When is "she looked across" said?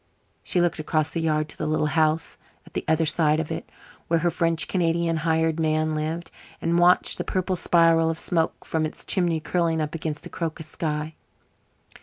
0.41-1.11